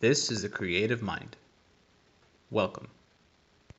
This 0.00 0.30
is 0.30 0.40
the 0.40 0.48
creative 0.48 1.02
mind. 1.02 1.36
Welcome. 2.50 2.88